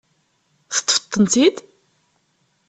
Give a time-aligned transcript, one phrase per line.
[0.73, 1.57] Teṭṭfeḍ-tent-id?